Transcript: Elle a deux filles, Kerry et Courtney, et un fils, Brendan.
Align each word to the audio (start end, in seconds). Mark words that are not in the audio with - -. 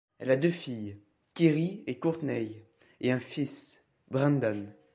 Elle 0.17 0.31
a 0.31 0.35
deux 0.35 0.49
filles, 0.49 0.97
Kerry 1.35 1.83
et 1.85 1.99
Courtney, 1.99 2.65
et 3.01 3.11
un 3.11 3.19
fils, 3.19 3.83
Brendan. 4.09 4.73